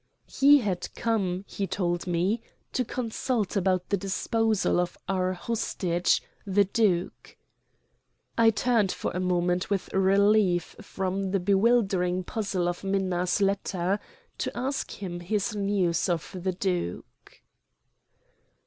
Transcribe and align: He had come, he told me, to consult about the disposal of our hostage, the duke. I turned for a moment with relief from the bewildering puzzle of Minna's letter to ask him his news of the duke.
He 0.31 0.61
had 0.61 0.89
come, 0.95 1.45
he 1.47 1.67
told 1.67 2.07
me, 2.07 2.41
to 2.73 2.83
consult 2.83 3.55
about 3.55 3.89
the 3.89 3.97
disposal 3.97 4.79
of 4.79 4.97
our 5.07 5.33
hostage, 5.33 6.23
the 6.43 6.65
duke. 6.65 7.37
I 8.35 8.49
turned 8.49 8.91
for 8.91 9.11
a 9.11 9.19
moment 9.19 9.69
with 9.69 9.93
relief 9.93 10.75
from 10.81 11.29
the 11.29 11.39
bewildering 11.39 12.23
puzzle 12.23 12.67
of 12.67 12.83
Minna's 12.83 13.41
letter 13.41 13.99
to 14.39 14.57
ask 14.57 14.89
him 15.03 15.19
his 15.19 15.55
news 15.55 16.09
of 16.09 16.35
the 16.35 16.51
duke. 16.53 17.41